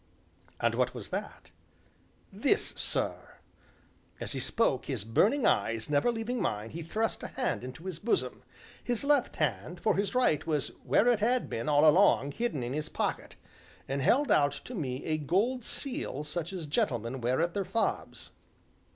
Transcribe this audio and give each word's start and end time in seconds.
"And 0.59 0.73
what 0.73 0.95
was 0.95 1.11
that?" 1.11 1.51
"This, 2.33 2.69
sir!" 2.75 3.37
As 4.19 4.31
he 4.31 4.39
spoke, 4.39 4.85
his 4.87 5.03
burning 5.03 5.45
eyes 5.45 5.91
never 5.91 6.11
leaving 6.11 6.41
mine, 6.41 6.71
he 6.71 6.81
thrust 6.81 7.21
a 7.21 7.27
hand 7.27 7.63
into 7.63 7.83
his 7.85 7.99
bosom 7.99 8.41
his 8.83 9.03
left 9.03 9.35
hand, 9.35 9.79
for 9.79 9.95
his 9.97 10.15
right 10.15 10.43
was 10.47 10.69
where 10.83 11.07
it 11.07 11.19
had 11.19 11.51
been 11.51 11.69
all 11.69 11.87
along, 11.87 12.31
hidden 12.31 12.63
in 12.63 12.73
his 12.73 12.89
pocket 12.89 13.35
and 13.87 14.01
held 14.01 14.31
out 14.31 14.53
to 14.53 14.73
me 14.73 15.05
a 15.05 15.19
gold 15.19 15.63
seal 15.63 16.23
such 16.23 16.51
as 16.51 16.65
gentlemen 16.65 17.21
wear 17.21 17.39
at 17.39 17.53
their 17.53 17.63
fobs. 17.63 18.31